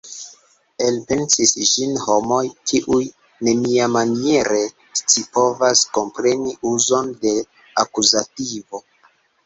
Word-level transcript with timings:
Elpensis 0.85 1.51
ĝin 1.71 1.93
homoj 2.05 2.39
kiuj 2.71 2.99
neniamaniere 3.49 4.65
scipovas 5.03 5.87
kompreni 6.01 6.59
uzon 6.75 7.17
de 7.27 7.39
akuzativo. 7.87 8.87